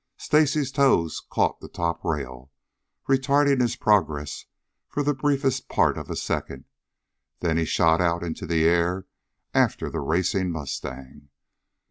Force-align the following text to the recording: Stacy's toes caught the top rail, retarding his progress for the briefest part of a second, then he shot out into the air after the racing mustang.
Stacy's 0.17 0.71
toes 0.71 1.21
caught 1.29 1.59
the 1.59 1.67
top 1.69 2.03
rail, 2.03 2.49
retarding 3.07 3.61
his 3.61 3.75
progress 3.75 4.45
for 4.87 5.03
the 5.03 5.13
briefest 5.13 5.69
part 5.69 5.95
of 5.95 6.09
a 6.09 6.15
second, 6.15 6.65
then 7.41 7.55
he 7.57 7.65
shot 7.65 8.01
out 8.01 8.23
into 8.23 8.47
the 8.47 8.63
air 8.65 9.05
after 9.53 9.91
the 9.91 9.99
racing 10.01 10.49
mustang. 10.49 11.29